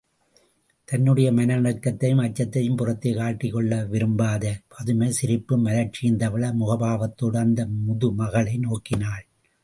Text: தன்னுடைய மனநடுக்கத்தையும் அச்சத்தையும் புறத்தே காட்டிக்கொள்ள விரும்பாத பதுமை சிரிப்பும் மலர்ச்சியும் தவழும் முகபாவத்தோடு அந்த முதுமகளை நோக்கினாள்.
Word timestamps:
தன்னுடைய 0.87 1.31
மனநடுக்கத்தையும் 1.31 2.21
அச்சத்தையும் 2.21 2.75
புறத்தே 2.75 3.11
காட்டிக்கொள்ள 3.13 3.87
விரும்பாத 3.87 4.53
பதுமை 4.67 5.11
சிரிப்பும் 5.11 5.65
மலர்ச்சியும் 5.65 6.15
தவழும் 6.15 6.59
முகபாவத்தோடு 6.61 7.37
அந்த 7.37 7.67
முதுமகளை 7.87 8.55
நோக்கினாள். 8.59 9.25